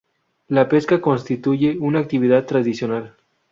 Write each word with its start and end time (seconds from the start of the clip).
La 0.47 0.67
pesca 0.67 0.99
constituye 0.99 1.77
una 1.79 1.99
actividad 1.99 2.47
tradicional. 2.47 3.15